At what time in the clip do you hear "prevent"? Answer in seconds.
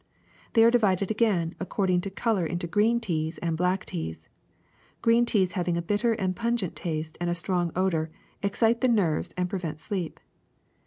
9.47-9.79